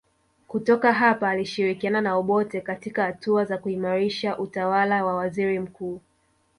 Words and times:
Kutoka 0.47 0.93
hapa 0.93 1.29
alishirikiana 1.29 2.01
na 2.01 2.15
Obote 2.15 2.61
katika 2.61 3.03
hatua 3.03 3.45
za 3.45 3.57
kuimarisha 3.57 4.37
utawala 4.37 5.05
wa 5.05 5.15
waziri 5.15 5.59
mkuu 5.59 6.01